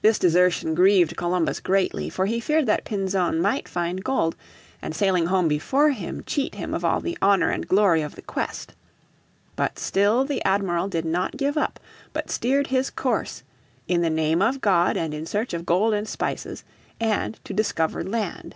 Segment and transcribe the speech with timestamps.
[0.00, 4.36] This desertion grieved Columbus greatly, for he feared that Pinzon might find gold,
[4.80, 8.22] and sailing home before him cheat him of all the honour and glory of the
[8.22, 8.72] quest.
[9.54, 11.78] But still the Admiral did not give up,
[12.14, 13.42] but steered his course
[13.86, 16.64] "in the name of God and in search of gold and spices,
[16.98, 18.54] and to discover land."